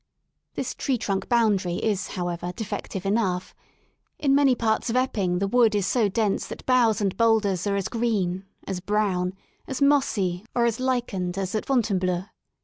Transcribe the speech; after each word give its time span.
This 0.55 0.73
tree 0.73 0.97
trunk 0.97 1.29
boundary 1.29 1.75
is, 1.75 2.07
however, 2.17 2.51
defective 2.55 3.05
enough; 3.05 3.53
in 4.17 4.33
many 4.33 4.55
parts 4.55 4.89
of 4.89 4.95
Epping 4.95 5.37
the 5.37 5.47
wood 5.47 5.75
is 5.75 5.85
so 5.85 6.09
dense 6.09 6.47
that 6.47 6.65
boughs 6.65 7.01
and 7.01 7.15
boulders 7.15 7.67
are 7.67 7.75
as 7.75 7.87
green, 7.87 8.45
as 8.65 8.79
brown, 8.79 9.33
as 9.67 9.79
mossy 9.79 10.43
or 10.55 10.65
as 10.65 10.79
lichened 10.79 11.37
as 11.37 11.53
at 11.53 11.67
Fontainebleau. 11.67 12.25